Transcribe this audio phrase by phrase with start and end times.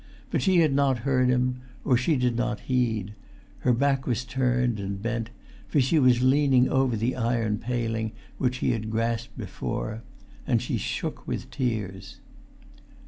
[0.31, 3.13] But she had not heard him, or she did not heed:
[3.59, 5.29] her back was turned, and bent,
[5.67, 10.01] for she was leaning over the iron paling which he had grasped before.
[10.47, 12.19] And she shook with tears.